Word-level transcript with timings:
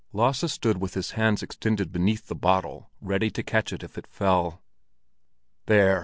Lasse 0.13 0.51
stood 0.51 0.79
with 0.81 0.95
his 0.95 1.11
hands 1.11 1.43
extended 1.43 1.91
beneath 1.91 2.25
the 2.25 2.33
bottle, 2.33 2.89
ready 3.01 3.29
to 3.29 3.43
catch 3.43 3.71
it 3.71 3.83
if 3.83 3.99
it 3.99 4.07
fell. 4.07 4.63
"There! 5.67 5.99